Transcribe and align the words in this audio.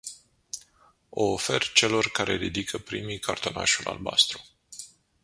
O 1.11 1.23
ofer 1.33 1.61
celor 1.73 2.09
care 2.11 2.35
ridică 2.35 2.77
primii 2.77 3.19
cartonașul 3.19 3.87
albastru. 3.87 4.41